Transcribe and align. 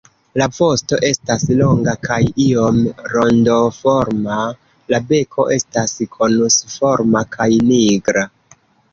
La 0.41 0.45
vosto 0.53 0.97
estas 1.07 1.43
longa 1.57 1.91
kaj 2.05 2.15
iom 2.45 2.79
rondoforma; 3.11 4.37
la 4.93 4.99
beko 5.11 5.45
estas 5.57 5.93
konusforma 6.15 7.23
kaj 7.37 7.49
nigra. 7.69 8.25